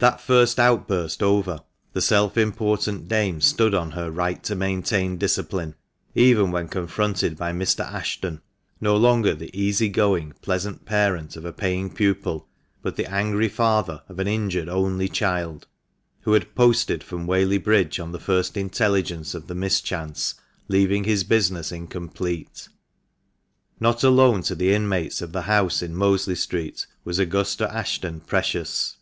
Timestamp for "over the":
1.22-2.00